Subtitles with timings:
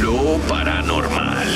[0.00, 1.48] lo paranormal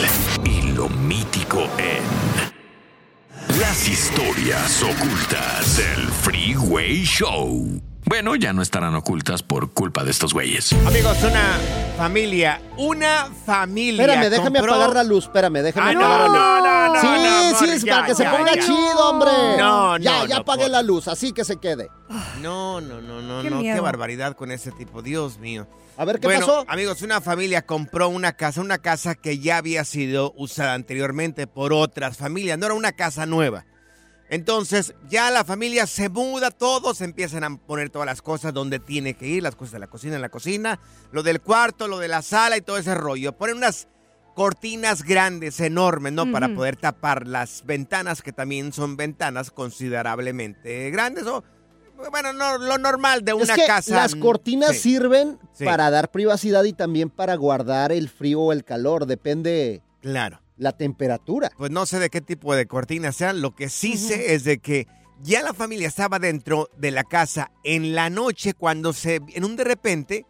[0.44, 7.89] y lo mítico en las historias ocultas del Freeway Show.
[8.10, 10.72] Bueno, ya no estarán ocultas por culpa de estos güeyes.
[10.84, 11.56] Amigos, una
[11.96, 14.02] familia, una familia.
[14.04, 16.94] Espérame, déjame compró- apagar la luz, espérame, déjame Ah, no, apagar la luz.
[16.94, 18.62] no, no, sí, no, sí, Morris, es ya, para que se ya, ponga ya.
[18.66, 19.30] chido, hombre.
[19.58, 21.88] No, Ya, no, ya no, apagué por- la luz, así que se quede.
[22.42, 25.68] No, no, no, no, Qué no, qué barbaridad con ese tipo, Dios mío.
[25.96, 26.64] A ver, ¿qué bueno, pasó?
[26.66, 31.72] amigos, una familia compró una casa, una casa que ya había sido usada anteriormente por
[31.72, 33.66] otras familias, no era una casa nueva.
[34.30, 39.14] Entonces, ya la familia se muda, todos empiezan a poner todas las cosas donde tiene
[39.14, 40.78] que ir, las cosas de la cocina en la cocina,
[41.10, 43.32] lo del cuarto, lo de la sala y todo ese rollo.
[43.32, 43.88] Ponen unas
[44.36, 46.30] cortinas grandes, enormes, ¿no?
[46.30, 51.42] Para poder tapar las ventanas, que también son ventanas considerablemente grandes o,
[52.12, 53.96] bueno, no, lo normal de una es que casa.
[53.96, 54.94] las cortinas Sí.
[54.94, 55.64] sirven Sí.
[55.64, 60.40] para dar privacidad y también para guardar el frío o el calor, depende Claro.
[60.60, 61.50] La temperatura.
[61.56, 63.40] Pues no sé de qué tipo de cortinas sean.
[63.40, 64.86] Lo que sí sé es de que
[65.22, 69.56] ya la familia estaba dentro de la casa en la noche cuando se, en un
[69.56, 70.26] de repente,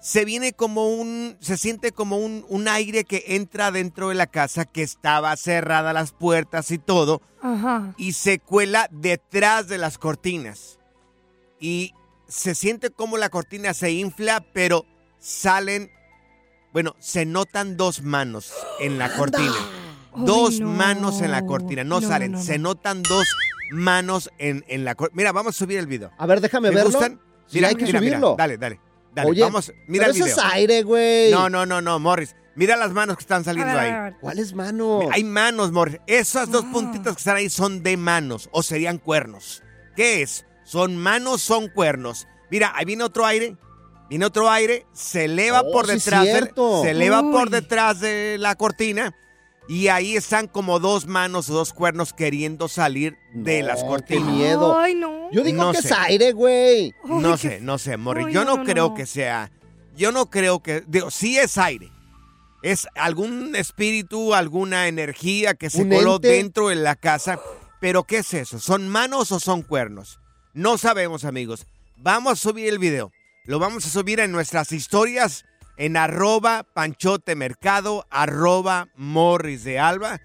[0.00, 4.28] se viene como un, se siente como un, un aire que entra dentro de la
[4.28, 7.94] casa que estaba cerrada las puertas y todo Ajá.
[7.98, 10.78] y se cuela detrás de las cortinas.
[11.58, 11.92] Y
[12.28, 14.86] se siente como la cortina se infla, pero
[15.18, 15.90] salen,
[16.72, 19.52] bueno, se notan dos manos en la cortina.
[20.14, 20.68] Ay, Dos no.
[20.68, 22.70] manos en la cortina, no, No, salen, no, no, se no.
[22.70, 23.26] notan dos
[23.70, 25.16] manos en, en la cortina.
[25.16, 26.10] Mira, vamos a subir el video.
[26.18, 26.90] A ver, déjame ¿Te verlo.
[26.90, 27.20] gustan?
[27.46, 28.34] Sí, Mira, hay que mira, mira, subirlo.
[28.36, 28.80] Dale, dale,
[29.14, 29.30] dale.
[29.30, 30.26] Oye, vamos, mira el video.
[30.26, 31.30] eso es aire, güey.
[31.30, 32.34] No, no, no, no, Morris.
[32.56, 34.12] Mira las manos que están saliendo ahí.
[34.20, 35.04] ¿Cuáles manos?
[35.12, 35.98] Hay manos, Morris.
[36.08, 36.70] Esas dos Ah.
[36.72, 39.62] puntitas que están ahí son de manos o serían cuernos.
[39.94, 40.44] ¿Qué es?
[40.64, 42.26] ¿Son manos, son cuernos?
[42.50, 43.56] Mira, ahí viene otro aire.
[44.10, 46.24] Viene otro aire, se eleva Oh, por sí, detrás.
[46.24, 46.82] de- cierto.
[46.82, 49.14] se eleva por detrás de la cortina.
[49.68, 53.88] Y ahí están como dos manos o dos cuernos queriendo salir de No, las qué
[53.88, 54.34] cortinas.
[54.34, 54.76] miedo.
[54.76, 55.30] Ay, no.
[55.30, 55.88] Yo digo No que sé.
[55.88, 56.92] es aire, güey.
[57.04, 58.26] No sé, qué- no sé, Morris.
[58.26, 58.94] Ay, yo no, no, no, creo no.
[58.94, 59.52] que sea.
[59.96, 60.82] Yo no creo que.
[60.88, 61.92] Digo, sí es aire.
[62.62, 66.28] Es algún espíritu, alguna energía que se ¿Un coló ente?
[66.28, 67.38] dentro de la casa.
[67.80, 68.58] Pero, ¿qué es eso?
[68.58, 70.18] ¿Son manos o son cuernos?
[70.52, 71.64] No sabemos, amigos.
[71.96, 73.12] Vamos a subir el video.
[73.50, 75.44] Lo vamos a subir en nuestras historias
[75.76, 80.20] en arroba panchotemercado, arroba morris de alba.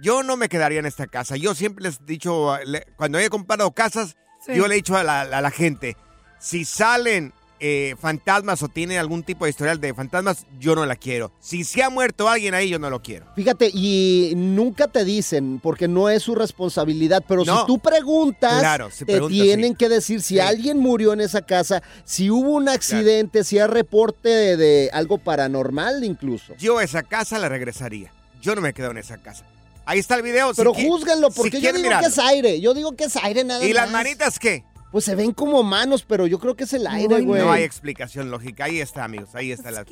[0.00, 1.36] Yo no me quedaría en esta casa.
[1.36, 2.56] Yo siempre les he dicho,
[2.96, 4.16] cuando he comprado casas,
[4.46, 4.54] Sí.
[4.54, 5.98] yo le he dicho a la, a la gente,
[6.38, 7.34] si salen
[7.66, 11.32] eh, fantasmas o tienen algún tipo de historial de fantasmas, yo no la quiero.
[11.40, 13.24] Si se ha muerto alguien ahí, yo no lo quiero.
[13.34, 17.60] Fíjate, y nunca te dicen, porque no es su responsabilidad, pero No.
[17.60, 19.76] si tú preguntas, Claro, si te tienen sí.
[19.78, 20.40] que decir si Sí.
[20.40, 25.16] alguien murió en esa casa, si hubo un accidente, si hay reporte de, de algo
[25.16, 26.54] paranormal incluso.
[26.58, 28.12] Yo a esa casa la regresaría.
[28.42, 29.46] Yo no me quedo en esa casa.
[29.86, 30.50] Ahí está el video.
[30.52, 32.60] si Pero qui- júzguenlo, si porque yo digo que es aire.
[32.60, 34.02] Yo digo que es aire nada ¿Y las más.
[34.04, 34.64] manitas qué?
[34.94, 37.42] Pues se ven como manos, pero yo creo que es el aire, güey.
[37.42, 38.66] No hay explicación lógica.
[38.66, 39.34] Ahí está, amigos.
[39.34, 39.84] Ahí está la,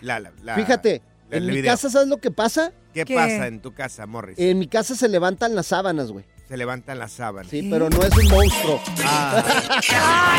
[0.00, 1.72] la, la- la- Fíjate, en mi video.
[1.72, 2.72] casa, ¿sabes lo que pasa?
[2.94, 3.14] ¿Qué, ¿Qué?
[3.16, 4.38] pasa en tu casa, Morris?
[4.38, 6.24] En mi casa se levantan las sábanas, güey.
[6.48, 7.50] Se levantan las sábanas.
[7.50, 8.80] Sí, pero no es un monstruo.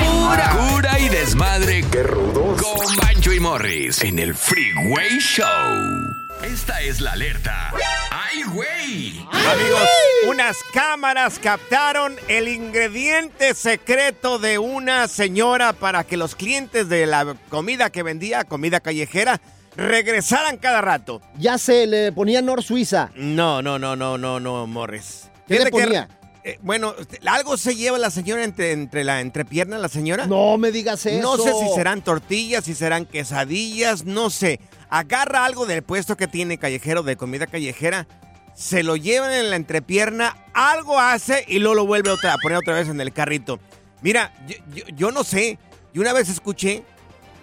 [0.07, 1.83] Pura cura y desmadre.
[1.91, 2.59] ¡Qué rudos!
[2.59, 6.06] Con Bancho y Morris en el Freeway Show.
[6.43, 7.73] Esta es la alerta.
[8.11, 9.25] ¡Ay, güey!
[9.31, 9.89] Amigos,
[10.27, 17.35] unas cámaras captaron el ingrediente secreto de una señora para que los clientes de la
[17.49, 19.41] comida que vendía, comida callejera,
[19.75, 21.21] regresaran cada rato.
[21.37, 23.09] Ya sé, le ponía Nor Suiza.
[23.15, 25.29] No, no, no, no, no, no, Morris.
[25.47, 26.07] ¿Qué le Fíjate ponía?
[26.47, 26.93] Eh, bueno,
[27.25, 30.27] algo se lleva la señora entre, entre la entrepierna, la señora.
[30.27, 31.21] No me digas eso.
[31.21, 34.59] No sé si serán tortillas, si serán quesadillas, no sé.
[34.89, 38.07] Agarra algo del puesto que tiene callejero de comida callejera,
[38.55, 42.57] se lo llevan en la entrepierna, algo hace y luego lo vuelve otra, a poner
[42.57, 43.59] otra vez en el carrito.
[44.01, 45.59] Mira, yo, yo- yo no sé.
[45.93, 46.83] Yo una vez escuché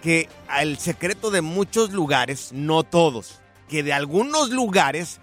[0.01, 0.29] que
[0.59, 5.19] el secreto de muchos lugares, no todos, que de algunos lugares,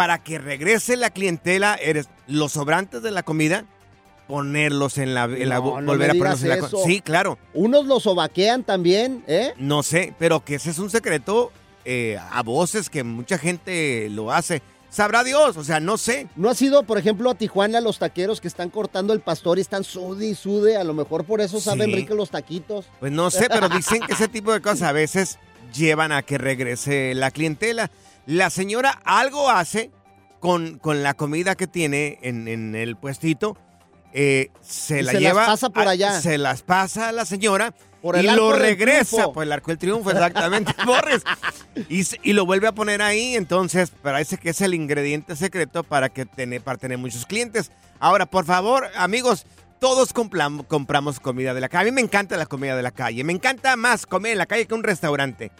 [0.00, 3.66] para que regrese la clientela, eres los sobrantes de la comida,
[4.28, 6.82] ponerlos en la, en la- No, no volver a ponerlos en la eso.
[6.86, 7.36] Sí, claro.
[7.52, 9.52] Unos lo sobaquean también, ¿eh?
[9.58, 11.52] No sé, pero que ese es un secreto
[11.84, 14.62] eh, a voces que mucha gente lo hace.
[14.88, 16.28] Sabrá Dios, o sea, no sé.
[16.34, 19.60] ¿No ha sido, por ejemplo, a Tijuana los taqueros que están cortando el pastor y
[19.60, 20.78] están sude y sude?
[20.78, 21.94] A lo mejor por eso saben Sí.
[21.96, 22.86] ricos los taquitos.
[23.00, 25.38] Pues no sé, pero dicen que ese tipo de cosas a veces
[25.74, 27.90] llevan a que regrese la clientela.
[28.26, 29.90] La señora algo hace
[30.40, 33.56] con, con la comida que tiene en, en el puestito.
[34.12, 35.46] eh, se Y la se las lleva.
[35.46, 36.20] pasa por a- allá.
[36.20, 37.74] Se las pasa a la señora.
[38.02, 41.22] Por y lo regresa, por el arco del triunfo, exactamente, Borres.
[41.90, 46.24] Y, lo vuelve a poner ahí, entonces parece que es el ingrediente secreto para, que
[46.24, 47.70] tener, para tener muchos clientes.
[47.98, 49.44] Ahora, por favor, amigos,
[49.80, 51.90] todos complam- compramos comida de la calle.
[51.90, 53.22] A mí me encanta la comida de la calle.
[53.22, 55.52] Me encanta más comer en la calle que en un restaurante.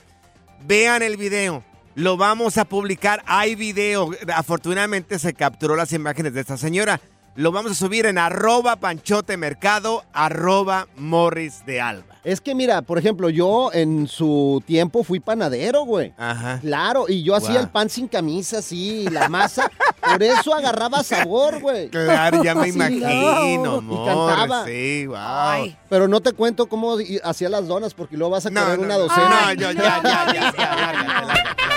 [0.64, 1.62] Vean el video.
[1.94, 3.22] Lo vamos a publicar.
[3.26, 4.10] Hay video.
[4.34, 7.00] Afortunadamente se capturó las imágenes de esta señora.
[7.36, 12.16] Lo vamos a subir en arroba panchote mercado, arroba morris de alba.
[12.24, 16.12] Es que mira, por ejemplo, yo en su tiempo fui panadero, güey.
[16.18, 16.58] Ajá.
[16.60, 19.70] Claro, y yo hacía el pan sin camisa, así, y la masa.
[20.02, 21.88] por eso agarraba sabor, güey.
[21.88, 24.66] Claro, ya me Sí, imagino, y cantaba.
[24.66, 25.16] Sí, wow.
[25.18, 25.78] Ay.
[25.88, 28.98] Pero no te cuento cómo hacía las donas, porque luego vas a No, no, una
[28.98, 29.28] docena.
[29.46, 31.69] no, ya, ya, ya, ya, ya, lárgate, lárgate, ya.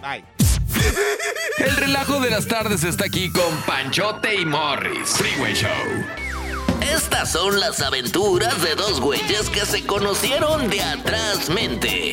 [0.00, 0.24] Bye.
[1.58, 5.10] El relajo de las tardes está aquí con Panchote y Morris.
[5.10, 5.70] Freeway Show.
[6.80, 12.12] Estas son las aventuras de dos güeyes que se conocieron de atrás mente.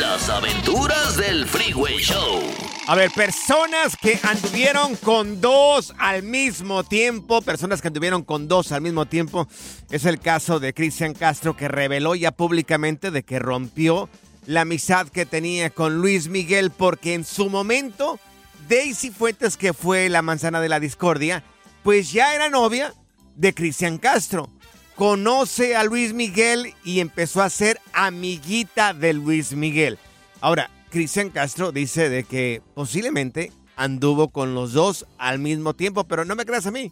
[0.00, 2.42] Las aventuras del Freeway Show.
[2.88, 8.72] A ver, personas que anduvieron con dos al mismo tiempo, personas que anduvieron con dos
[8.72, 9.46] al mismo tiempo,
[9.90, 14.08] es el caso de Cristian Castro que reveló ya públicamente de que rompió
[14.48, 18.18] la amistad que tenía con Luis Miguel porque en su momento
[18.66, 21.44] Daisy Fuentes, que fue la manzana de la discordia,
[21.82, 22.94] pues ya era novia
[23.36, 24.48] de Cristian Castro.
[24.96, 29.98] Conoce a Luis Miguel y empezó a ser amiguita de Luis Miguel.
[30.40, 36.24] Ahora, Cristian Castro dice de que posiblemente anduvo con los dos al mismo tiempo, pero
[36.24, 36.90] no me creas a mí.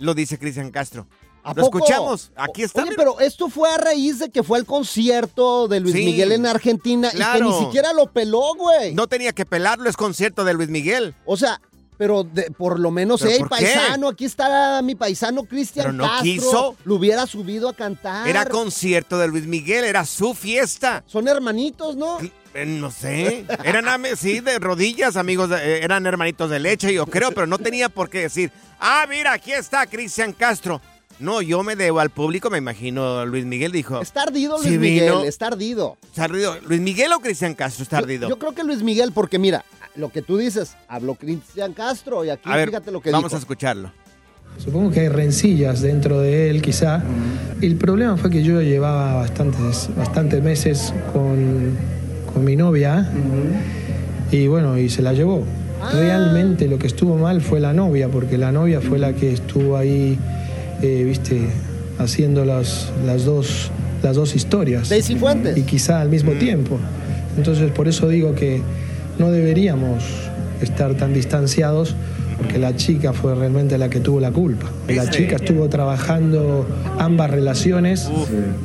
[0.00, 1.06] Lo dice Cristian Castro.
[1.48, 1.78] ¿A Lo poco?
[1.78, 2.30] escuchamos.
[2.36, 2.82] Aquí está.
[2.82, 6.04] Oye, pero esto fue a raíz de que fue al concierto de Luis Sí.
[6.04, 8.94] Miguel en Argentina y que ni siquiera lo peló, güey.
[8.94, 11.14] No tenía que pelarlo, es concierto de Luis Miguel.
[11.24, 11.60] O sea,
[11.96, 13.48] pero de- por lo menos, ¿Pero hey, qué?
[13.48, 16.22] paisano, aquí está mi paisano Cristian Pero no Castro.
[16.22, 16.76] quiso.
[16.84, 18.28] Lo hubiera subido a cantar.
[18.28, 21.02] Era concierto de Luis Miguel, era su fiesta.
[21.06, 22.18] Son hermanitos, ¿no?
[22.54, 23.86] Eh, No sé, eran
[24.16, 28.10] sí, de rodillas, amigos, eh, eran hermanitos de leche, yo creo, pero no tenía por
[28.10, 28.50] qué decir,
[28.80, 30.80] ah, mira, aquí está Cristian Castro.
[31.20, 34.00] No, yo me debo al público, me imagino, Luis Miguel dijo.
[34.00, 35.24] Está ardido Luis Miguel, vino.
[35.24, 35.96] está ardido.
[36.04, 36.56] ¿Está ardido?
[36.66, 38.28] ¿Luis Miguel o Cristian Castro está ardido?
[38.28, 39.64] Yo, creo que Luis Miguel, porque mira,
[39.96, 43.30] lo que tú dices, habló Cristian Castro y aquí a ver, fíjate lo que vamos
[43.30, 43.36] dijo.
[43.36, 43.92] a escucharlo.
[44.58, 47.02] Supongo que hay rencillas dentro de él, quizá.
[47.60, 51.76] El problema fue que yo llevaba bastantes, bastantes meses con,
[52.32, 53.08] con mi novia
[54.30, 55.44] y bueno, y se la llevó.
[55.92, 59.76] Realmente lo que estuvo mal fue la novia, porque la novia fue la que estuvo
[59.76, 60.18] ahí,
[60.82, 61.48] eh, viste,
[61.98, 63.70] haciendo las, las, dos,
[64.02, 64.88] las dos historias.
[64.88, 65.56] Daisy Fuentes.
[65.56, 66.78] Y quizá al mismo tiempo.
[67.36, 68.62] Entonces por eso digo que
[69.18, 70.04] no deberíamos
[70.60, 71.94] estar tan distanciados
[72.36, 74.70] porque la chica fue realmente la que tuvo la culpa.
[74.88, 76.66] La chica estuvo trabajando
[76.98, 78.08] ambas relaciones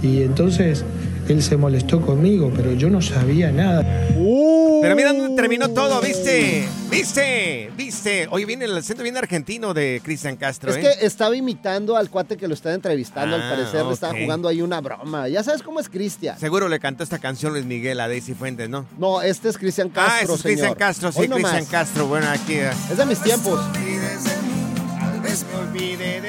[0.03, 0.85] y entonces
[1.27, 4.07] él se molestó conmigo, pero yo no sabía nada.
[4.15, 6.67] Uh, Pero mira dónde terminó todo, ¿viste?
[6.91, 7.71] ¿Viste?
[7.77, 8.27] ¿Viste?
[8.31, 10.81] Oye, viene el acento bien argentino de Cristian Castro, Es ¿eh?
[10.99, 14.49] que estaba imitando al cuate que lo estaba entrevistando, Ah, al parecer le estaba jugando
[14.49, 15.29] ahí una broma.
[15.29, 16.37] Ya sabes cómo es Cristian.
[16.37, 18.85] Seguro le cantó esta canción Luis Miguel a Daisy Fuentes, ¿no?
[18.97, 20.73] No, este es Cristian Castro, ah, es Cristian.
[20.75, 21.27] Castro, sí.
[21.29, 22.07] Cristian Castro.
[22.07, 22.55] Bueno, aquí.
[22.55, 22.69] eh.
[22.91, 23.61] Es de mis tiempos.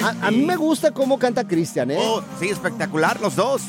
[0.03, 1.99] A, a mí me gusta cómo canta Cristian, ¿eh?
[2.01, 3.63] Oh, sí, espectacular, los dos.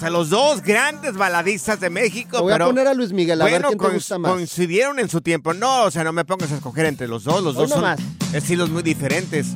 [0.00, 2.40] O sea, los dos grandes baladistas de México.
[2.40, 4.32] Voy a pero, poner a Luis Miguel, a ver bueno, quién te coinc- gusta más.
[4.32, 5.52] coincidieron en su tiempo.
[5.52, 7.42] No, o sea, no me pongas a escoger entre los dos.
[7.44, 8.00] Los Hoy dos son nomás.
[8.32, 9.48] estilos muy diferentes.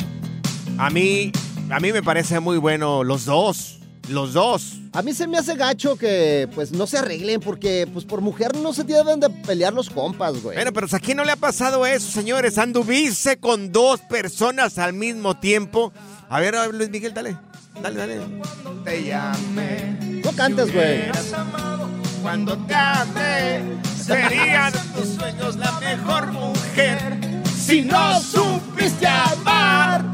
[0.77, 1.33] A mí,
[1.71, 3.79] a mí me parece muy bueno los dos.
[4.11, 4.75] Los dos.
[4.93, 8.55] A mí se me hace gacho que pues no se arreglen porque pues por mujer
[8.59, 10.57] no se deben de pelear los compas, güey.
[10.59, 12.59] Bueno, pero ¿a quién no le ha pasado eso, señores?
[12.59, 15.91] Anduviste con dos personas al mismo tiempo.
[16.29, 17.35] A ver, a ver, Luis Miguel, dale.
[17.83, 18.21] Dale, dale.
[18.85, 20.21] Te llamé.
[20.25, 21.11] No cantes, güey.
[22.23, 23.63] Cuando te amé,
[24.03, 27.19] sería de tus sueños la mejor mujer.
[27.55, 30.05] Si no supiste amar,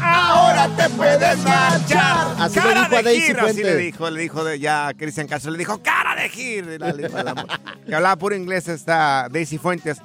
[0.00, 2.34] ahora te puedes marchar.
[2.38, 5.26] Así le cara dijo a Daisy así le dijo, le dijo de, ya a Cristian
[5.26, 6.64] Castro, le dijo cara de gir.
[6.66, 7.08] Le
[7.86, 9.98] que hablaba puro inglés esta Daisy Fuentes.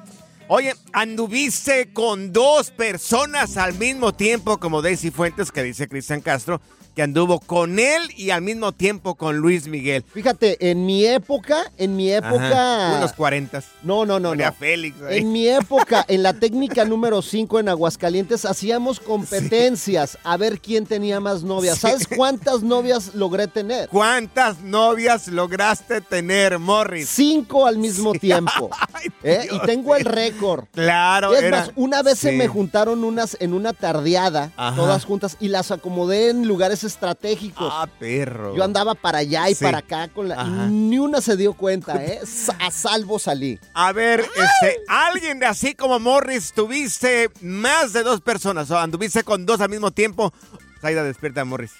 [0.49, 6.59] Oye, anduviste con dos personas al mismo tiempo, como Daisy Fuentes, que dice Cristian Castro,
[6.95, 10.03] que anduvo con él y al mismo tiempo con Luis Miguel.
[10.13, 12.87] Fíjate, en mi época, en mi época...
[12.89, 13.63] Ajá, Unos 40.
[13.83, 14.53] No, no, no, no.
[14.53, 15.19] Félix ahí.
[15.19, 20.85] En mi época, en la técnica número 5 en Aguascalientes, hacíamos competencias a ver quién
[20.85, 21.75] tenía más novias.
[21.75, 21.81] Sí.
[21.81, 23.89] ¿Sabes cuántas novias logré tener?
[23.89, 27.09] ¿Cuántas novias lograste tener, Morris?
[27.09, 28.69] Cinco al mismo tiempo.
[28.93, 29.47] Ay, ¿eh?
[29.51, 30.65] Y tengo el récord.
[30.73, 34.75] Claro, Y es era- más, una vez se me juntaron unas en una tardeada, Ajá.
[34.75, 37.67] todas juntas, y las acomodé en lugares estratégicos.
[37.71, 38.55] Ah, perro.
[38.55, 39.63] Yo andaba para allá y Sí.
[39.63, 40.35] para acá con la.
[40.41, 40.67] Ajá.
[40.69, 42.19] Ni una se dio cuenta, ¿eh?
[42.59, 43.59] A salvo salí.
[43.73, 49.23] A ver, este, alguien de así como Morris, tuviste más de dos personas, o anduviste
[49.23, 50.33] con dos al mismo tiempo.
[50.81, 51.71] Saida, despierta, Morris.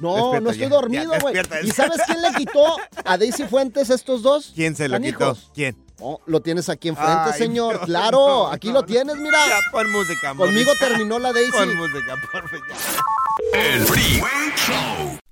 [0.00, 1.34] No, Despierta no estoy ya, dormido, güey.
[1.64, 4.52] ¿Y sabes quién le quitó a Daisy Fuentes estos dos?
[4.54, 5.38] ¿Quién se lo canijos?
[5.40, 5.52] quitó?
[5.54, 5.87] ¿Quién?
[6.00, 7.74] Oh, lo tienes aquí enfrente, Ay, señor.
[7.74, 9.38] Dios, claro, no, aquí no, lo tienes, mira.
[9.48, 10.34] Ya, pon música.
[10.34, 11.50] Conmigo terminó la Daisy.
[11.50, 12.60] Pon música, por favor.
[13.52, 15.18] El Freeway Show.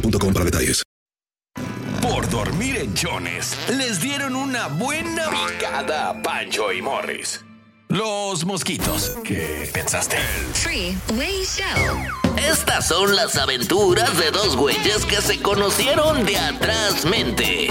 [0.00, 0.82] boostmobile.com para detalles.
[2.00, 7.44] Por dormir en Jones, les dieron una buena picada a Pancho y Morris.
[7.88, 9.12] Los mosquitos.
[9.24, 10.16] ¿Qué pensaste?
[10.52, 12.34] Freeway Show.
[12.36, 17.68] Estas son las aventuras de dos güeyes que se conocieron de atrás mente.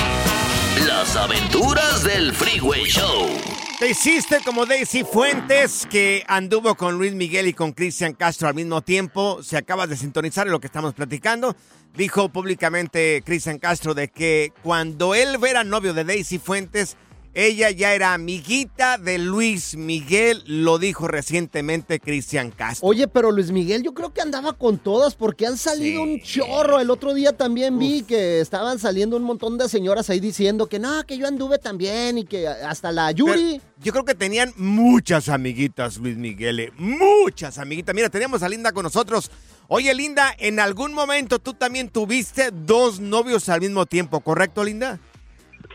[0.87, 3.54] Las aventuras del Freeway Show.
[3.85, 8.55] Te hiciste como Daisy Fuentes, que anduvo con Luis Miguel y con Cristian Castro al
[8.55, 9.43] mismo tiempo.
[9.43, 11.55] Se acaba de sintonizar lo que estamos platicando.
[11.95, 16.97] Dijo públicamente Cristian Castro de que cuando él era novio de Daisy Fuentes,
[17.35, 20.41] ella ya era amiguita de Luis Miguel.
[20.47, 22.87] Lo dijo recientemente Cristian Castro.
[22.87, 26.79] Oye, pero Luis Miguel yo creo que andaba con todas porque han salido un chorro.
[26.79, 30.79] El otro día también vi que estaban saliendo un montón de señoras ahí diciendo que
[30.79, 33.59] no, que yo anduve también y que hasta la Yuri.
[33.59, 36.59] Pero yo creo que tenían muchas amiguitas, Luis Miguel.
[36.61, 37.93] eh, Muchas amiguitas.
[37.93, 39.29] Mira, tenemos a Linda con nosotros.
[39.67, 44.99] Oye, Linda, en algún momento tú también tuviste dos novios al mismo tiempo, ¿correcto, Linda?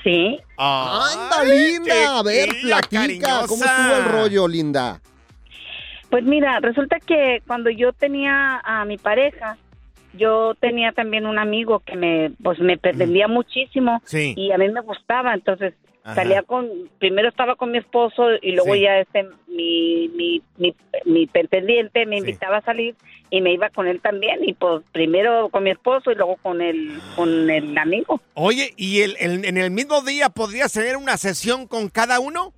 [0.02, 0.40] Sí.
[0.56, 2.18] ¡Anda, linda!
[2.18, 3.40] A ver, platica.
[3.46, 5.00] ¿Cómo estuvo el rollo, linda?
[6.08, 9.56] Pues mira, resulta que cuando yo tenía a mi pareja,
[10.14, 14.34] yo tenía también un amigo que me, pues me pretendía muchísimo Sí.
[14.36, 16.14] y a mí me gustaba, entonces Ajá.
[16.14, 18.80] salía con, primero estaba con mi esposo y luego Sí.
[18.80, 22.94] ya este, mi, mi, mi, mi pretendiente me invitaba a salir
[23.28, 26.62] y me iba con él también y pues primero con mi esposo y luego con
[26.62, 28.20] el, con el amigo.
[28.34, 32.52] Oye, ¿y el, el- en el mismo día podrías tener una sesión con cada uno?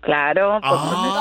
[0.00, 0.80] Claro, pues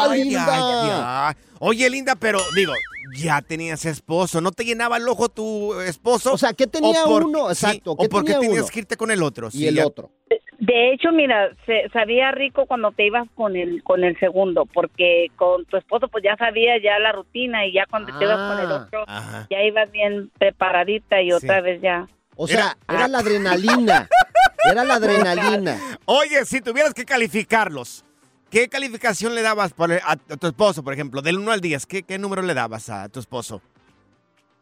[0.10, 1.36] Ay, linda.
[1.60, 2.74] Oye, linda, pero digo,
[3.18, 4.40] ya tenías esposo.
[4.40, 6.34] ¿No te llenaba el ojo tu esposo?
[6.34, 7.50] O sea, ¿qué tenía por- uno?
[7.50, 8.72] Exacto, ¿O ¿qué por qué tenía tenías uno?
[8.72, 9.48] que irte con el otro?
[9.50, 10.12] Y Sí, el ya- otro.
[10.60, 15.28] De hecho, mira, se, sabía rico cuando te ibas con el con el segundo, porque
[15.38, 18.60] con tu esposo pues ya sabía ya la rutina y ya cuando te ibas con
[18.66, 19.48] el Ah, otro Ajá.
[19.50, 21.62] ya ibas bien preparadita y otra Sí.
[21.64, 22.08] vez ya.
[22.36, 24.08] O sea, Era- era, la adrenalina.
[24.72, 24.94] Era la
[25.66, 25.78] adrenalina.
[26.06, 28.04] Oye, si tuvieras que calificarlos,
[28.50, 31.22] ¿qué calificación le dabas por- a, a tu esposo, por ejemplo?
[31.22, 33.62] Del 1 al 10, ¿qué, qué número le dabas a tu esposo?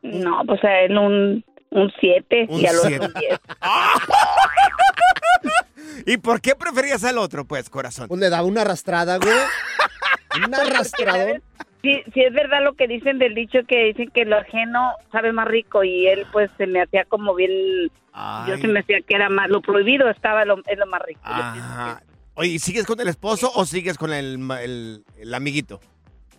[0.01, 3.06] No, pues a él un un 7 Un y al otro siete.
[3.08, 3.39] un 10.
[6.06, 8.08] ¿Y por qué preferías al otro, pues, corazón?
[8.08, 9.36] Pues le daba una arrastrada, güey.
[10.46, 11.41] Un arrastrador.
[11.82, 15.32] Sí, sí es verdad lo que dicen del dicho que dicen que lo ajeno sabe
[15.32, 17.50] más rico y él pues se me hacía como bien
[17.88, 18.62] yo Ay.
[18.62, 21.22] se me hacía que era más lo prohibido estaba lo, es lo más rico.
[21.25, 22.01] Yo Ajá.
[22.38, 25.79] Oye, ¿y sigues con el esposo o sigues con el, ma- el- el amiguito?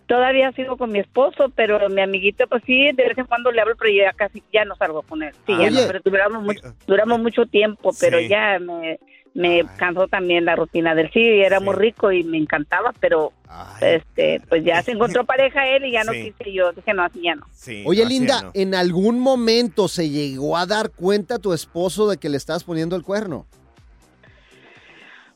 [0.06, 3.60] Todavía sigo con mi esposo, pero mi amiguito, pues sí, de vez en cuando le
[3.60, 5.32] hablo, pero ya casi ya no salgo con él.
[5.46, 5.70] Sí, ya Oye.
[5.72, 8.28] no, pero duramos mucho, duramos mucho tiempo, pero Sí.
[8.28, 8.98] ya me,
[9.34, 11.64] me cansó también la rutina del sí, era Sí.
[11.64, 15.92] muy rico y me encantaba, pero Ay, este, pues ya se encontró pareja él y
[15.92, 16.32] ya no Sí.
[16.32, 17.44] quise yo, dije no, así ya no.
[17.52, 18.50] sí, Oye, Linda, no.
[18.54, 22.94] ¿en algún momento se llegó a dar cuenta tu esposo de que le estabas poniendo
[22.96, 23.46] el cuerno?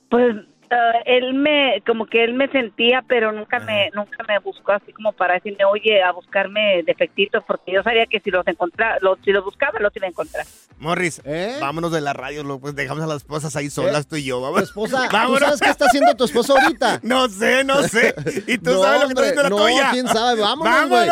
[0.09, 0.35] Pues
[0.73, 4.93] ah, él me, como que él me sentía, pero nunca me, nunca me buscó así
[4.93, 9.19] como para decirme, oye, a buscarme defectitos, porque yo sabía que si los encontraba, los,
[9.25, 10.45] si los buscaba, los iba a encontrar.
[10.79, 11.57] Morris, ¿Eh?
[11.61, 14.39] vámonos de la radio, lo- pues dejamos a las esposas ahí solas, tú y yo.
[14.39, 14.63] Tu Vamos.
[14.63, 15.41] esposa, ¿tú Vámonos.
[15.41, 17.01] sabes qué está haciendo tu esposo ahorita?
[17.03, 18.15] No sé, no sé.
[18.47, 19.89] ¿Y tú No, sabes lo que está haciendo la no, tuya?
[19.93, 20.41] quién sabe.
[20.41, 21.09] Vámonos, güey.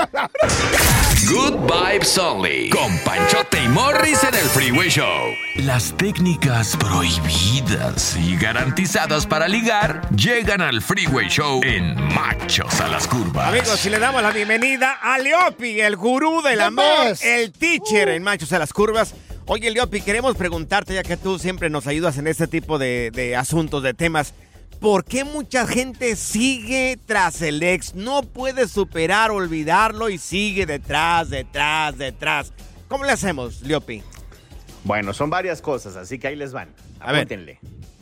[1.30, 2.70] Good Vibes Only.
[2.70, 5.32] Con Panchote y Morris en el Freeway Show.
[5.54, 13.06] Las técnicas prohibidas y garantizadas para ligar llegan al Freeway Show en Machos a las
[13.06, 13.46] Curvas.
[13.46, 18.24] Amigos, si le damos la bienvenida a Leopi, el gurú del amor, el teacher en
[18.24, 19.14] Machos a las Curvas.
[19.46, 23.36] Oye, Leopi, queremos preguntarte, ya que tú siempre nos ayudas en este tipo de, de
[23.36, 24.34] asuntos, de temas,
[24.80, 27.94] ¿por qué mucha gente sigue tras el ex?
[27.94, 32.52] No puede superar, olvidarlo y sigue detrás, detrás, detrás.
[32.88, 34.02] ¿Cómo le hacemos, Leopi?
[34.84, 36.70] Bueno, son varias cosas, así que ahí les van.
[36.98, 37.28] A ver.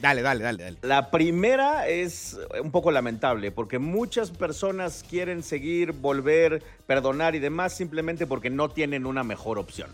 [0.00, 0.78] Dale, dale, dale, dale.
[0.82, 7.72] La primera es un poco lamentable porque muchas personas quieren seguir, volver, perdonar y demás
[7.72, 9.90] simplemente porque no tienen una mejor opción.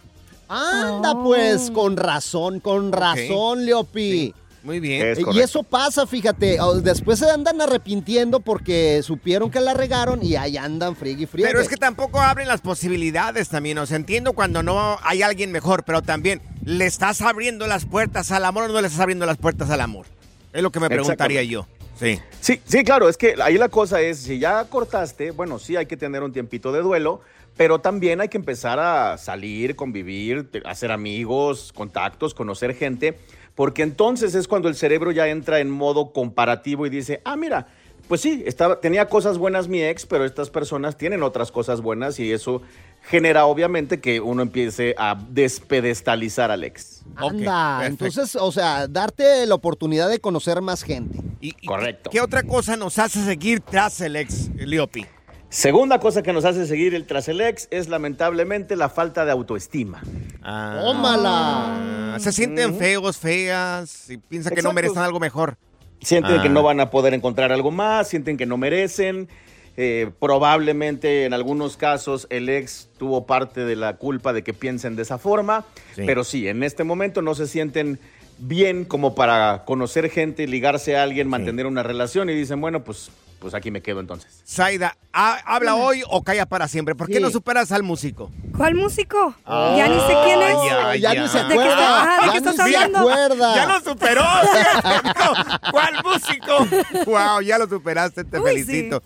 [0.47, 4.35] Anda, pues, con razón, con razón, Leopi.
[4.65, 5.07] Muy bien.
[5.07, 10.25] Es Eh, Y eso pasa, fíjate, después se andan arrepintiendo porque supieron que la regaron
[10.25, 11.49] y ahí andan frigui friegue.
[11.49, 13.77] Pero es que tampoco abren las posibilidades también.
[13.79, 18.33] O sea, entiendo cuando no hay alguien mejor, pero también, ¿le estás abriendo las puertas
[18.33, 20.07] al amor o no le estás abriendo las puertas al amor?
[20.53, 21.67] Es lo que me preguntaría yo.
[21.99, 22.19] Sí.
[22.41, 25.87] Sí, sí, claro, es que ahí la cosa es, si ya cortaste, bueno, sí hay
[25.87, 27.21] que tener un tiempito de duelo,
[27.57, 33.19] pero también hay que empezar a salir, convivir, hacer amigos, contactos, conocer gente,
[33.55, 37.69] porque entonces es cuando el cerebro ya entra en modo comparativo y dice, ah, mira,
[38.09, 42.19] pues sí, estaba, tenía cosas buenas mi ex, pero estas personas tienen otras cosas buenas
[42.21, 42.63] y eso
[43.03, 47.03] genera obviamente que uno empiece a despedestalizar al ex.
[47.17, 51.19] Anda, entonces, o sea, darte la oportunidad de conocer más gente.
[51.41, 52.11] ¿Y, y Correcto.
[52.11, 55.07] ¿Qué otra cosa nos hace seguir tras el ex, Leopi?
[55.49, 59.31] Segunda cosa que nos hace seguir el tras el ex es lamentablemente la falta de
[59.31, 60.03] autoestima.
[60.43, 62.04] ¡Tómala!
[62.17, 65.57] Ah, se sienten feos, feas, y piensan que no merecen algo mejor.
[66.01, 66.43] Sienten Ah.
[66.43, 69.29] que no van a poder encontrar algo más, sienten que no merecen.
[69.77, 74.95] eh, probablemente en algunos casos el ex tuvo parte de la culpa de que piensen
[74.95, 75.65] de esa forma,
[75.97, 76.03] Sí.
[76.07, 77.99] pero sí, en este momento no se sienten
[78.39, 83.11] bien como para conocer gente, ligarse a alguien, mantener una relación y dicen, bueno, pues,
[83.39, 84.43] pues aquí me quedo entonces.
[84.49, 86.95] Zaida, ¿ha- ¿habla hoy o calla para siempre?
[86.95, 87.21] ¿Por qué Sí.
[87.21, 88.31] no superas al músico?
[88.57, 89.35] ¿Cuál músico?
[89.47, 91.01] ya ni sé quién es.
[91.01, 91.19] Ya ay.
[91.21, 91.71] ni se ¿De qué acuerda.
[91.73, 92.99] está- ah, ¿de ya qué estás se hablando?
[93.01, 93.55] acuerda.
[93.57, 94.23] ¡Ya lo superó!
[95.71, 96.67] ¿Cuál músico?
[97.07, 97.41] ¡Wow!
[97.43, 99.03] Ya lo superaste, te Uy, felicito.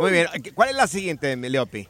[0.00, 0.26] Muy bien.
[0.54, 1.88] ¿Cuál es la siguiente, Leopi?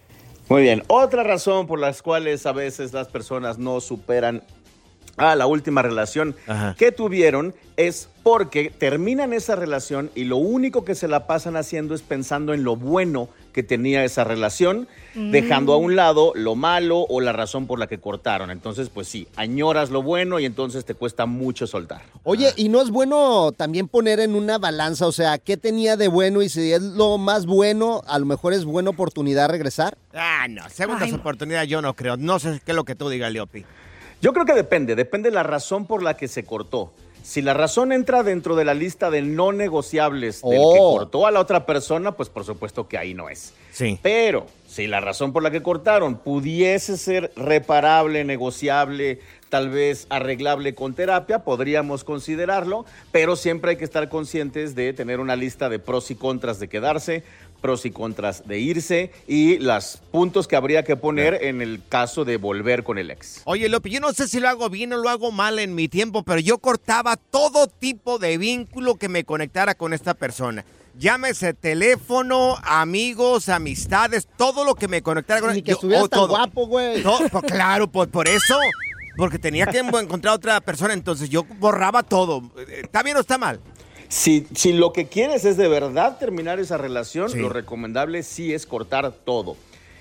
[0.49, 4.45] Muy bien, otra razón por las cuales a veces las personas no superan
[5.17, 6.35] a la última relación
[6.77, 11.95] que tuvieron es porque terminan esa relación y lo único que se la pasan haciendo
[11.95, 15.31] es pensando en lo bueno que tenía esa relación, Mm.
[15.31, 18.51] dejando a un lado lo malo o la razón por la que cortaron.
[18.51, 22.03] Entonces, pues sí, añoras lo bueno y entonces te cuesta mucho soltar.
[22.23, 26.09] Oye, ¿y no es bueno también poner en una balanza, o sea, qué tenía de
[26.09, 29.97] bueno y si es lo más bueno, a lo mejor es buena oportunidad regresar?
[30.13, 32.19] Ah, no, segundas oportunidades yo no creo.
[32.19, 33.65] No sé qué es lo que tú digas, Leopi.
[34.21, 36.93] Yo creo que depende, depende de la razón por la que se cortó.
[37.23, 41.33] Si la razón entra dentro de la lista de no negociables del que cortó a
[41.33, 43.53] la otra persona, pues por supuesto que ahí no es.
[43.73, 43.99] Sí.
[44.01, 50.75] Pero si la razón por la que cortaron pudiese ser reparable, negociable, tal vez arreglable
[50.75, 55.79] con terapia, podríamos considerarlo, pero siempre hay que estar conscientes de tener una lista de
[55.79, 57.25] pros y contras de quedarse,
[57.67, 62.25] pros y contras de irse y los puntos que habría que poner en el caso
[62.25, 63.41] de volver con el ex.
[63.45, 65.89] Oye, Leopi, yo no sé si lo hago bien o lo hago mal en mi
[65.89, 70.65] tiempo, pero yo cortaba todo tipo de vínculo que me conectara con esta persona.
[70.97, 76.09] Llámese teléfono, amigos, amistades, todo lo que me conectara con Ni que yo- estuvieras oh,
[76.09, 76.29] tan todo.
[76.29, 77.03] guapo, güey.
[77.03, 78.57] No, pues claro, pues por eso.
[79.17, 82.43] Porque tenía que encontrar otra persona, entonces yo borraba todo.
[82.69, 83.59] ¿Está bien o está mal?
[84.09, 88.67] Si, si lo que quieres es de verdad terminar esa relación, lo recomendable sí es
[88.67, 89.57] cortar todo.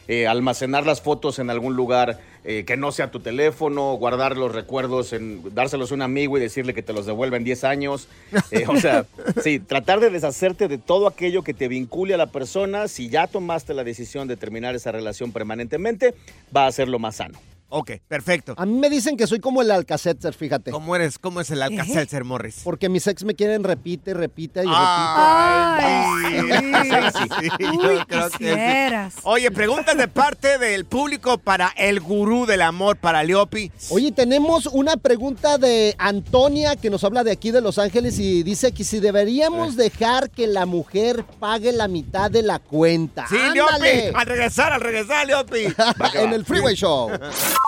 [0.08, 4.54] Eh, almacenar las fotos en algún lugar eh, que no sea tu teléfono, guardar los
[4.54, 8.08] recuerdos, en, dárselos a un amigo y decirle que te los devuelva en 10 años.
[8.52, 9.08] Eh, o sea,
[9.44, 12.88] sí, tratar de deshacerte de todo aquello que te vincule a la persona.
[12.88, 16.13] Si ya tomaste la decisión de terminar esa relación permanentemente,
[16.56, 17.39] va a ser lo más sano.
[17.69, 18.54] Ok, perfecto.
[18.58, 20.71] A mí me dicen que soy como el Alcacetzer, fíjate.
[20.71, 21.17] ¿Cómo eres?
[21.17, 22.62] ¿Cómo es el Alcacelser, Morris?
[22.63, 27.12] Porque mis ex me quieren repite, repite y Ay, repite.
[27.17, 28.38] sí, sí, Uy, yo creo que sí.
[28.38, 29.15] quisieras.
[29.23, 33.71] Oye, preguntas de parte del público para el gurú del amor, para Leopi.
[33.89, 38.43] Oye, tenemos una pregunta de Antonia que nos habla de aquí de Los Ángeles y
[38.43, 43.28] dice que si deberíamos dejar que la mujer pague la mitad de la cuenta.
[43.28, 43.95] Sí, ¡Ándale!
[43.95, 44.17] Leopi.
[44.19, 45.65] Al regresar, al regresar, Leopi.
[46.13, 47.10] en el Freeway Show.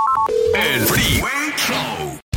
[0.59, 2.16] El Freeway Show.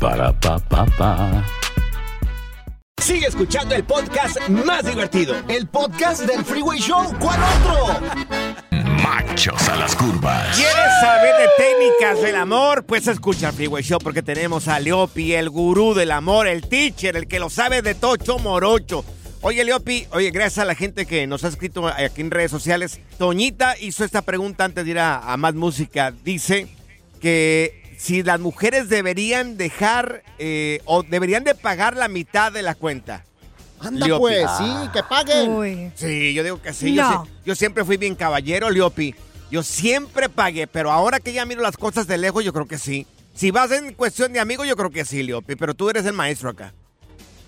[0.00, 1.44] Para pa pa pa.
[3.02, 5.34] Sigue escuchando el podcast más divertido.
[5.46, 7.14] El podcast del Freeway Show.
[7.20, 8.00] ¿Cuál otro?
[9.02, 10.56] Machos a las curvas.
[10.56, 12.86] ¿Quieres saber de técnicas del amor?
[12.86, 17.14] Pues escucha el Freeway Show porque tenemos a Leopi, el gurú del amor, el teacher,
[17.18, 19.04] el que lo sabe de tocho morocho.
[19.42, 23.00] Oye, Leopi, oye, gracias a la gente que nos ha escrito aquí en redes sociales.
[23.18, 26.10] Toñita hizo esta pregunta antes de ir a, a más música.
[26.24, 26.68] Dice
[27.20, 32.74] que si las mujeres deberían dejar eh, o deberían de pagar la mitad de la
[32.74, 33.24] cuenta.
[33.78, 35.50] Anda pues, sí, que paguen.
[35.50, 35.92] Uy.
[35.96, 36.94] Sí, yo digo que sí.
[36.94, 37.24] Yo, No.
[37.26, 39.14] sí- yo siempre fui bien caballero, Leopi.
[39.50, 42.78] Yo siempre pagué, pero ahora que ya miro las cosas de lejos, yo creo que
[42.78, 43.06] sí.
[43.34, 46.12] Si vas en cuestión de amigo, yo creo que sí, Leopi, pero tú eres el
[46.14, 46.72] maestro acá.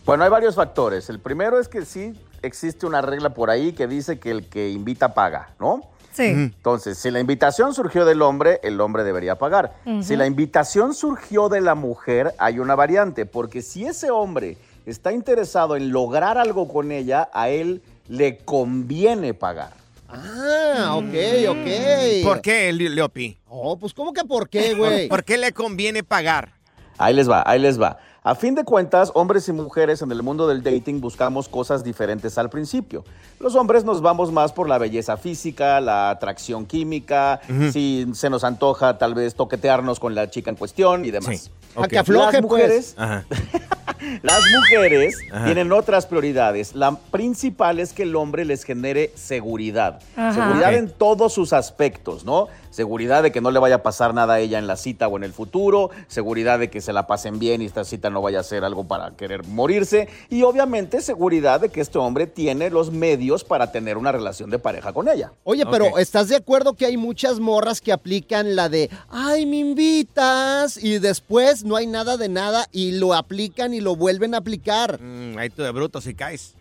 [0.05, 1.09] Bueno, hay varios factores.
[1.09, 2.13] El primero es que sí
[2.43, 5.83] existe una regla por ahí que dice que el que invita paga, ¿no?
[6.13, 6.25] Sí.
[6.25, 9.75] Entonces, si la invitación surgió del hombre, el hombre debería pagar.
[10.03, 15.13] Si la invitación surgió de la mujer, hay una variante, porque si ese hombre está
[15.13, 19.73] interesado en lograr algo con ella, a él le conviene pagar.
[20.09, 21.15] Ah, ok,
[21.49, 22.23] ok.
[22.25, 23.39] ¿Por qué, Le- Leopi?
[23.49, 25.09] Oh, pues ¿cómo que por qué, güey?
[25.09, 26.51] ¿Por qué le conviene pagar?
[26.99, 27.99] Ahí les va, ahí les va.
[28.25, 32.39] A fin de cuentas, hombres y mujeres en el mundo del dating buscamos cosas diferentes
[32.39, 33.03] al principio.
[33.41, 37.41] Los hombres nos vamos más por la belleza física, la atracción química,
[37.73, 41.51] si se nos antoja tal vez toquetearnos con la chica en cuestión y demás.
[41.77, 43.25] A que afloje, Las mujeres, Ajá.
[44.23, 45.45] Las mujeres Ajá.
[45.45, 46.75] tienen otras prioridades.
[46.75, 50.01] La principal es que el hombre les genere seguridad.
[50.17, 50.33] Ajá.
[50.35, 52.49] Seguridad en todos sus aspectos, ¿no?
[52.71, 55.17] Seguridad de que no le vaya a pasar nada a ella en la cita o
[55.19, 55.91] en el futuro.
[56.09, 58.85] Seguridad de que se la pasen bien y esta cita no vaya a ser algo
[58.85, 60.09] para querer morirse.
[60.31, 64.59] Y obviamente seguridad de que este hombre tiene los medios para tener una relación de
[64.59, 65.33] pareja con ella.
[65.45, 69.59] Oye, pero ¿estás de acuerdo que hay muchas morras que aplican la de, ay, me
[69.59, 70.83] invitas?
[70.83, 75.01] Y después no hay nada de nada y lo aplican y lo vuelven a aplicar.
[75.01, 76.55] Mm, ahí tú de bruto si caes.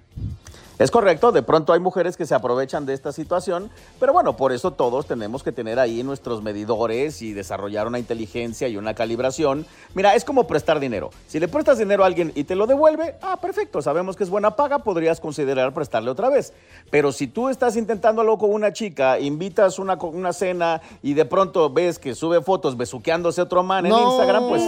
[0.80, 4.52] Es correcto, de pronto hay mujeres que se aprovechan de esta situación, pero bueno, por
[4.52, 9.68] eso todos tenemos que tener ahí nuestros medidores y desarrollar una inteligencia y una calibración.
[9.94, 11.12] Mira, es como prestar dinero.
[11.28, 14.32] Si le prestas dinero a alguien y te lo devuelve, ah, perfecto, sabemos que es
[14.32, 16.52] buena paga, podrías considerar prestarle otra vez.
[16.90, 21.26] Pero si tú estás intentando algo con una chica, invitas una, una cena y de
[21.26, 24.10] pronto ves que sube fotos besuqueándose a otro man en No.
[24.10, 24.64] Instagram, pues,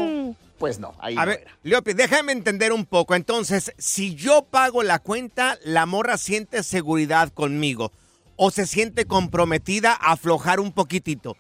[0.63, 3.15] pues no, ahí A no ver, Leopi, déjame entender un poco.
[3.15, 7.91] Entonces, si yo pago la cuenta, la morra siente seguridad conmigo
[8.37, 11.35] o se siente comprometida a aflojar un poquitito.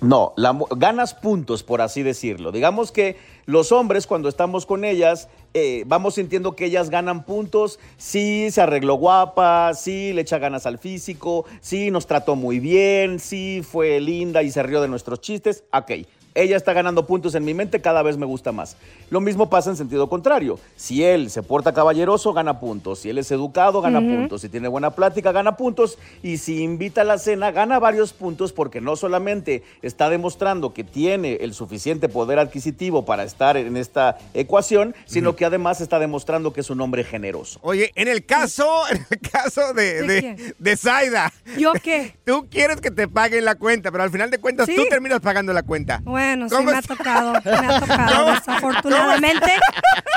[0.00, 2.50] No, la ganas puntos, por así decirlo.
[2.50, 7.78] Digamos que los hombres, cuando estamos con ellas, eh, vamos sintiendo que ellas ganan puntos.
[7.96, 13.18] Sí, se arregló guapa, sí, le echa ganas al físico, sí, nos trató muy bien,
[13.18, 15.64] sí, fue linda y se rió de nuestros chistes.
[15.72, 15.92] Ok,
[16.36, 18.76] ella está ganando puntos en mi mente, cada vez me gusta más.
[19.08, 20.58] Lo mismo pasa en sentido contrario.
[20.76, 22.98] Si él se porta caballeroso, gana puntos.
[22.98, 24.42] Si él es educado, gana puntos.
[24.42, 25.98] Si tiene buena plática, gana puntos.
[26.22, 30.84] Y si invita a la cena, gana varios puntos porque no solamente está demostrando que
[30.84, 36.52] tiene el suficiente poder adquisitivo para estar en esta ecuación, sino que además está demostrando
[36.52, 37.58] que es un hombre generoso.
[37.62, 41.32] Oye, en el caso, en el caso de, ¿De de, de Zaida.
[41.56, 42.16] ¿Yo qué?
[42.24, 44.74] Tú quieres que te paguen la cuenta, pero al final de cuentas Sí.
[44.76, 46.00] tú terminas pagando la cuenta.
[46.02, 49.52] Bueno, sí ¿Cómo me ha tocado, me ha tocado, desafortunadamente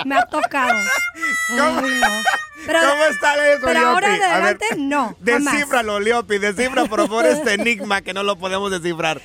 [0.06, 0.74] me ha tocado.
[1.52, 1.82] Ay, no.
[2.66, 5.54] Pero, ¿Cómo está eso, pero ahora ver, adelante, no, jamás.
[5.54, 9.22] Descífralo, Leopi, descifra por favor este enigma que no lo podemos descifrar.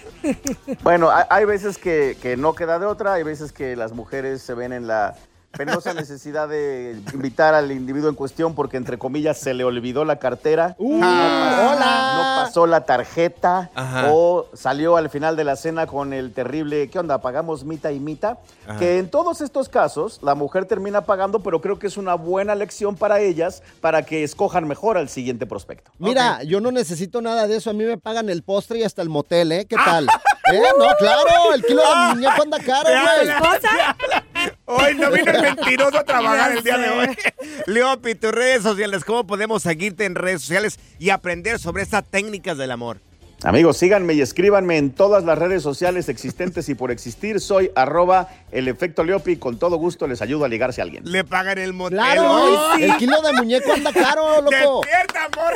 [0.82, 4.40] Bueno, hay, hay veces que, que no queda de otra, hay veces que las mujeres
[4.42, 5.16] se ven en la
[5.56, 10.16] penosa necesidad de invitar al individuo en cuestión porque, entre comillas, se le olvidó la
[10.16, 10.74] cartera.
[10.78, 12.14] Uh, no, pasó, hola.
[12.16, 14.12] no pasó la tarjeta Ajá.
[14.12, 17.20] o salió al final de la cena con el terrible, ¿qué onda?
[17.20, 18.38] ¿Pagamos mitad y mitad?
[18.66, 18.78] Ajá.
[18.78, 22.54] Que en todos estos casos la mujer termina pagando, pero creo que es una buena
[22.54, 25.90] lección para ellas para que escojan mejor al siguiente prospecto.
[25.98, 27.70] Mira, yo no necesito nada de eso.
[27.70, 29.66] A mí me pagan el postre y hasta el motel, ¿eh?
[29.66, 30.06] ¿Qué tal?
[30.52, 30.60] ¿Eh?
[30.78, 34.23] No, claro, el kilo de muñeco anda caro, güey.
[34.66, 37.16] Hoy no vino el mentiroso a trabajar el día de hoy.
[37.66, 42.56] Leopi, tus redes sociales, ¿cómo podemos seguirte en redes sociales y aprender sobre estas técnicas
[42.56, 43.00] del amor?
[43.42, 47.40] Amigos, síganme y escríbanme en todas las redes sociales existentes y por existir.
[47.40, 49.36] Soy arroba el efecto Leopi.
[49.36, 51.04] Con todo gusto les ayudo a ligarse a alguien.
[51.04, 51.98] Le pagan el motel.
[51.98, 54.80] Claro, ¡Ay, el kilo de muñeco anda caro, loco.
[54.82, 55.52] ¡Despierta, amor!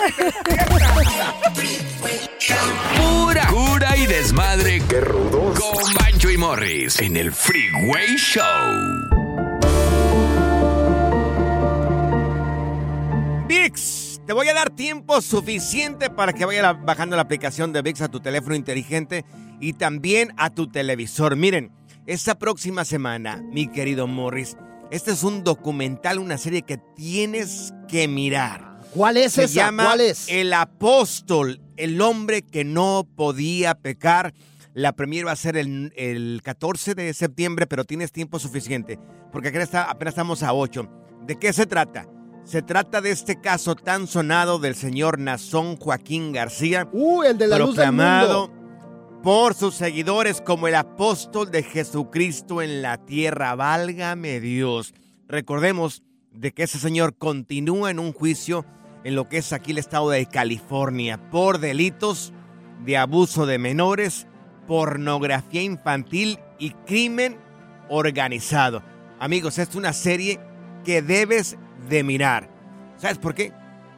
[2.98, 4.82] Pura cura y desmadre.
[4.88, 5.58] Qué rudos.
[5.58, 8.44] Con Bancho y Morris en el Freeway Show.
[13.48, 18.02] VIX, te voy a dar tiempo suficiente para que vaya bajando la aplicación de VIX
[18.02, 19.24] a tu teléfono inteligente
[19.58, 21.34] y también a tu televisor.
[21.34, 21.72] Miren,
[22.04, 24.58] esta próxima semana, mi querido Morris,
[24.90, 28.80] este es un documental, una serie que tienes que mirar.
[28.92, 29.54] ¿Cuál es Se esa?
[29.54, 30.26] llama ¿Cuál es?
[30.28, 34.34] El Apóstol, el hombre que no podía pecar.
[34.74, 38.98] La premier va a ser el, el 14 de septiembre, pero tienes tiempo suficiente,
[39.32, 40.86] porque acá está- apenas estamos a 8.
[41.26, 42.06] ¿De qué se trata?
[42.48, 47.46] Se trata de este caso tan sonado del señor Nazón Joaquín García, Uh, el de
[47.46, 49.20] la luz del proclamado mundo.
[49.22, 53.54] por sus seguidores como el apóstol de Jesucristo en la tierra.
[53.54, 54.94] Válgame Dios.
[55.28, 58.64] Recordemos de que ese señor continúa en un juicio
[59.04, 62.32] en lo que es aquí el estado de California por delitos
[62.82, 64.26] de abuso de menores,
[64.66, 67.36] pornografía infantil y crimen
[67.90, 68.82] organizado.
[69.20, 70.40] Amigos, es una serie
[70.82, 72.48] que debes de mirar.
[72.96, 73.52] ¿Sabes por qué?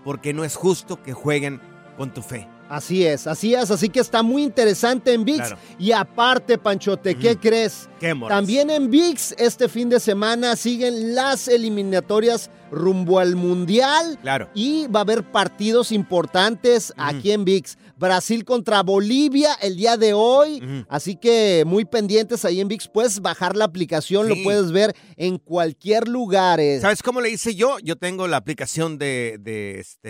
[0.05, 1.61] Porque no es justo que jueguen
[1.96, 2.48] con tu fe.
[2.70, 5.38] Así es, así es, así que está muy interesante en VIX.
[5.38, 5.59] Claro.
[5.76, 7.88] Y aparte, Panchote, ¿qué crees?
[7.98, 8.14] ¿Qué?
[8.29, 14.16] También en VIX este fin de semana siguen las eliminatorias rumbo al Mundial.
[14.22, 14.48] Claro.
[14.55, 17.76] Y va a haber partidos importantes aquí en VIX.
[18.01, 20.61] Brasil contra Bolivia el día de hoy.
[20.89, 22.89] Así que muy pendientes ahí en VIX.
[22.89, 24.35] Puedes bajar la aplicación, Sí.
[24.37, 26.59] lo puedes ver en cualquier lugar.
[26.61, 26.81] eh.
[26.81, 27.79] ¿Sabes cómo le hice yo?
[27.79, 30.09] Yo tengo la aplicación de, de, este,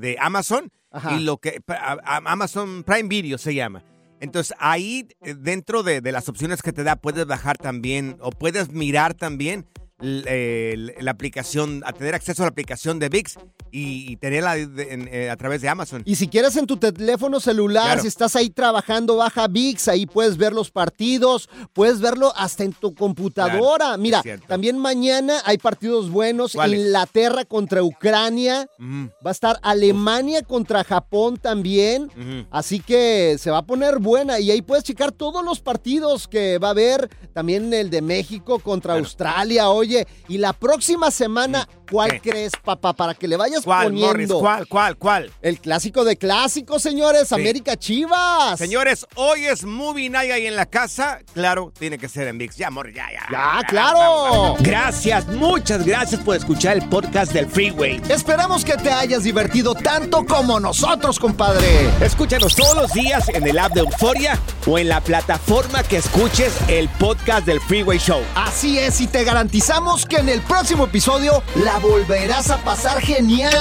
[0.00, 1.14] de Amazon Ajá.
[1.16, 1.60] y lo que
[2.04, 3.84] Amazon Prime Video se llama.
[4.20, 8.30] Entonces ahí eh, dentro de, de las opciones que te da puedes bajar también o
[8.30, 9.64] puedes mirar también
[10.02, 13.34] eh, la aplicación, a tener acceso a la aplicación de VIX
[13.70, 16.02] y, y tenerla de- en- eh, a través de Amazon.
[16.04, 18.02] Y si quieres en tu teléfono celular, Claro.
[18.02, 22.72] si estás ahí trabajando, baja VIX, ahí puedes ver los partidos, puedes verlo hasta en
[22.72, 23.76] tu computadora.
[23.86, 26.54] Claro, Mira, también mañana hay partidos buenos.
[26.54, 32.10] Inglaterra contra Ucrania, va a estar Alemania contra Japón también,
[32.50, 34.38] así que se va a poner buena.
[34.40, 38.58] Y ahí puedes checar todos los partidos que va a haber, también el de México
[38.58, 42.30] contra Australia, oye, y la próxima semana, ¿cuál ¿Qué?
[42.30, 42.92] crees, papá?
[42.92, 44.06] Para que le vayas ¿Cuál, poniendo.
[44.08, 44.28] Morris?
[44.32, 45.32] ¿Cuál, cuál, cuál?
[45.42, 47.34] El clásico de clásicos, señores, Sí.
[47.34, 48.58] América Chivas.
[48.58, 51.20] Señores, hoy es Movie Night ahí en la casa.
[51.32, 52.56] Claro, tiene que ser en VIX.
[52.56, 53.26] Ya, Morris, ya, ya.
[53.30, 54.56] Ya, claro.
[54.60, 58.00] Gracias, muchas gracias por escuchar el podcast del Freeway.
[58.08, 61.88] Esperamos que te hayas divertido tanto como nosotros, compadre.
[62.00, 66.52] Escúchanos todos los días en el app de Euforia o en la plataforma que escuches
[66.68, 68.20] el podcast del Freeway Show.
[68.34, 69.77] Así es, y te garantizamos
[70.08, 73.52] que en el próximo episodio la volverás a pasar genial.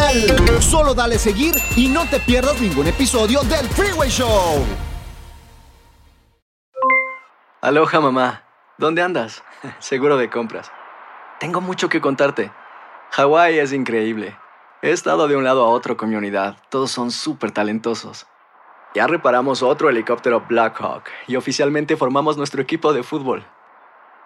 [0.60, 4.66] Solo dale seguir y no te pierdas ningún episodio del Freeway Show.
[7.62, 8.44] Aloha mamá,
[8.78, 9.44] ¿dónde andas?
[9.80, 10.72] Seguro de compras.
[11.40, 12.52] Tengo mucho que contarte.
[13.12, 14.36] Hawái es increíble.
[14.82, 16.58] He estado de un lado a otro con mi unidad.
[16.70, 18.26] Todos son súper talentosos.
[18.96, 23.46] Ya reparamos otro helicóptero Blackhawk y oficialmente formamos nuestro equipo de fútbol.